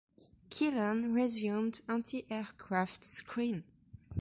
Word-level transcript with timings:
"Killen" 0.49 1.13
resumed 1.13 1.81
antiaircraft 1.87 3.03
screen. 3.03 3.63